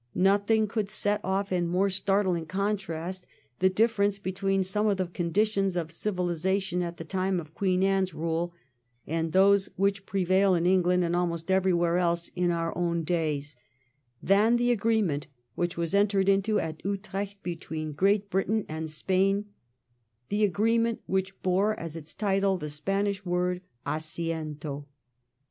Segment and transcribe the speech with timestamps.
[0.15, 3.27] Nothing could set off in more startling contrast
[3.59, 8.11] the difference between some of the conditions of civilisation at the time of Queen Anne's
[8.15, 8.51] rule
[9.05, 13.55] and those which prevail in England and almost everywhere else in our own days,
[14.23, 19.51] than the agreement which was entered into at Utrecht between Great Britain and Spain,
[20.29, 24.85] the agreement which bore as its title the Spanish word Assiento.